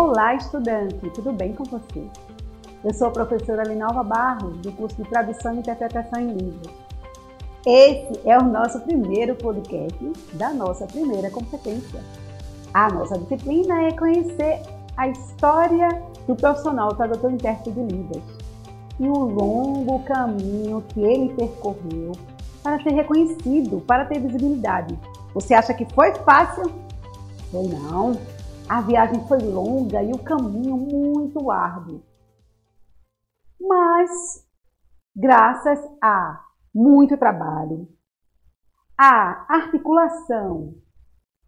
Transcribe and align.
Olá, 0.00 0.32
estudante! 0.32 1.10
Tudo 1.10 1.32
bem 1.32 1.52
com 1.52 1.64
você? 1.64 2.06
Eu 2.84 2.94
sou 2.94 3.08
a 3.08 3.10
professora 3.10 3.64
Linalva 3.64 4.04
Barros, 4.04 4.56
do 4.58 4.70
curso 4.70 4.94
de 4.94 5.10
Tradução 5.10 5.56
e 5.56 5.58
Interpretação 5.58 6.20
em 6.20 6.34
Livros. 6.34 6.72
Esse 7.66 8.20
é 8.24 8.38
o 8.38 8.44
nosso 8.44 8.78
primeiro 8.82 9.34
podcast 9.34 10.12
da 10.34 10.50
nossa 10.54 10.86
primeira 10.86 11.28
competência. 11.32 12.00
A 12.72 12.88
nossa 12.92 13.18
disciplina 13.18 13.88
é 13.88 13.90
conhecer 13.90 14.62
a 14.96 15.08
história 15.08 15.88
do 16.28 16.36
profissional 16.36 16.94
tradutor 16.94 17.32
intérprete 17.32 17.72
de 17.72 17.80
Libras 17.92 18.22
e 19.00 19.08
o 19.08 19.18
longo 19.18 20.04
caminho 20.04 20.80
que 20.90 21.00
ele 21.00 21.34
percorreu 21.34 22.12
para 22.62 22.80
ser 22.84 22.90
reconhecido, 22.90 23.80
para 23.80 24.04
ter 24.04 24.20
visibilidade. 24.20 24.96
Você 25.34 25.54
acha 25.54 25.74
que 25.74 25.84
foi 25.92 26.14
fácil? 26.14 26.70
Foi 27.50 27.66
não. 27.66 28.37
A 28.68 28.82
viagem 28.82 29.26
foi 29.26 29.38
longa 29.38 30.02
e 30.02 30.12
o 30.12 30.22
caminho 30.22 30.76
muito 30.76 31.50
árduo. 31.50 32.02
Mas, 33.58 34.46
graças 35.16 35.80
a 36.02 36.44
muito 36.74 37.16
trabalho, 37.16 37.88
a 38.98 39.46
articulação 39.54 40.74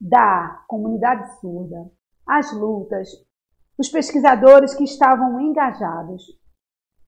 da 0.01 0.65
comunidade 0.66 1.38
surda, 1.41 1.93
as 2.27 2.51
lutas, 2.55 3.10
os 3.79 3.91
pesquisadores 3.91 4.73
que 4.73 4.84
estavam 4.84 5.38
engajados, 5.43 6.24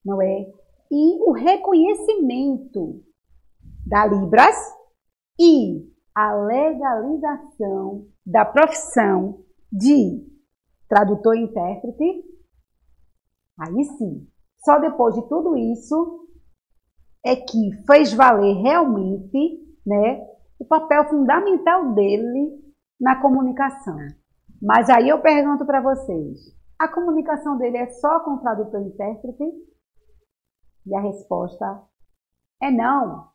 não 0.05 0.21
é? 0.21 0.47
E 0.91 1.23
o 1.27 1.33
reconhecimento 1.33 3.03
da 3.87 4.05
Libras 4.05 4.57
e 5.41 5.91
a 6.15 6.35
legalização 6.35 8.09
da 8.27 8.45
profissão 8.45 9.43
de 9.73 10.31
tradutor 10.89 11.35
e 11.37 11.45
intérprete, 11.45 12.25
aí 13.59 13.85
sim, 13.97 14.29
só 14.63 14.79
depois 14.79 15.15
de 15.15 15.27
tudo 15.29 15.57
isso 15.57 16.29
é 17.25 17.37
que 17.37 17.71
fez 17.87 18.13
valer 18.13 18.55
realmente 18.57 19.63
né, 19.87 20.21
o 20.59 20.65
papel 20.65 21.09
fundamental 21.09 21.95
dele 21.95 22.61
na 23.01 23.21
comunicação. 23.21 23.97
Mas 24.61 24.89
aí 24.91 25.09
eu 25.09 25.21
pergunto 25.21 25.65
para 25.65 25.81
vocês, 25.81 26.39
a 26.79 26.87
comunicação 26.89 27.57
dele 27.57 27.79
é 27.79 27.87
só 27.89 28.21
com 28.21 28.39
tradutor 28.39 28.83
e 28.83 28.89
intérprete? 28.89 29.45
E 30.87 30.95
a 30.95 31.01
resposta 31.01 31.83
é 32.61 32.71
não, 32.71 33.29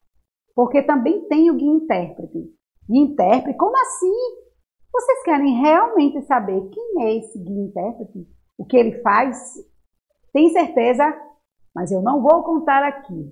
porque 0.55 0.81
também 0.83 1.27
tem 1.27 1.49
o 1.49 1.55
guia 1.55 1.71
intérprete. 1.71 2.53
Guia 2.89 3.03
intérprete, 3.03 3.57
como 3.57 3.75
assim? 3.77 4.46
Vocês 4.97 5.21
querem 5.21 5.61
realmente 5.61 6.23
saber 6.23 6.59
quem 6.71 7.03
é 7.03 7.17
esse 7.17 7.37
guia 7.37 7.65
intérprete? 7.65 8.27
O 8.57 8.65
que 8.65 8.75
ele 8.75 8.99
faz? 9.03 9.37
Tem 10.33 10.49
certeza? 10.49 11.15
Mas 11.73 11.91
eu 11.91 12.01
não 12.01 12.19
vou 12.19 12.41
contar 12.41 12.81
aqui. 12.83 13.31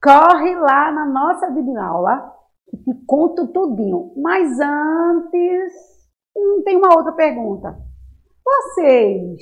Corre 0.00 0.54
lá 0.54 0.92
na 0.92 1.04
nossa 1.04 1.50
videoaula 1.50 2.32
que 2.70 2.76
te 2.76 2.94
conto 3.06 3.48
tudinho. 3.48 4.12
Mas 4.16 4.60
antes, 4.60 5.72
hum, 6.36 6.62
tem 6.64 6.76
uma 6.76 6.96
outra 6.96 7.10
pergunta. 7.10 7.76
Vocês 8.44 9.40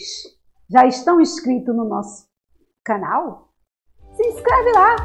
já 0.70 0.86
estão 0.86 1.20
inscritos 1.20 1.76
no 1.76 1.84
nosso 1.84 2.26
canal? 2.82 3.50
Se 4.14 4.26
inscreve 4.26 4.72
lá. 4.72 4.96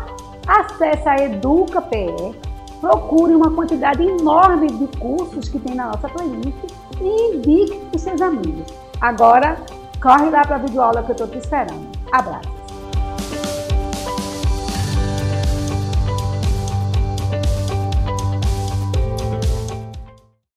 Acesse 0.47 1.09
a 1.09 1.17
EducaPE 1.17 2.46
procure 2.79 3.35
uma 3.35 3.51
quantidade 3.51 4.03
enorme 4.03 4.67
de 4.67 4.87
cursos 4.99 5.49
que 5.49 5.59
tem 5.59 5.75
na 5.75 5.87
nossa 5.87 6.09
playlist 6.09 6.57
e 7.01 7.35
indique 7.35 7.77
para 7.77 7.95
os 7.95 8.01
seus 8.01 8.21
amigos. 8.21 8.67
Agora, 9.01 9.57
corre 10.01 10.29
lá 10.29 10.41
para 10.41 10.55
a 10.55 10.59
videoaula 10.59 11.03
que 11.03 11.11
eu 11.11 11.13
estou 11.13 11.27
te 11.27 11.37
esperando. 11.37 11.87
Abraço! 12.11 12.56